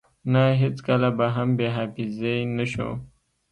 نه 0.33 0.43
هیڅکله 0.61 1.09
به 1.17 1.27
هم 1.35 1.49
بی 1.57 1.67
حافظی 1.75 2.35
نشو 2.57 2.89